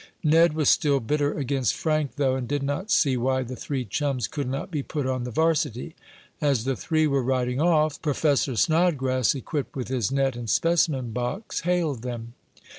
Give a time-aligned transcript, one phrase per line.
[0.23, 4.27] Ned was still bitter against Frank, though, and did not see why the three chums
[4.27, 5.95] could not be put on the varsity.
[6.41, 11.59] As the three were riding off, Professor Snodgrass, equipped with his net and specimen box,
[11.59, 12.33] hailed them.